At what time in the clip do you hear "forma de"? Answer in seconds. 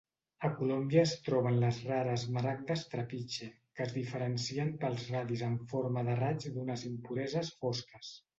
5.75-6.17